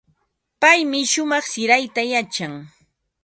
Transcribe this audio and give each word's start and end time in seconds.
Paymi 0.61 0.99
shumaq 1.11 1.45
sirayta 1.53 2.01
yachan. 2.11 2.53